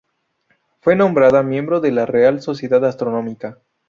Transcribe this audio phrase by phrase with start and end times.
[0.79, 3.59] Fue nombrado miembro de la Real Sociedad Astronómica.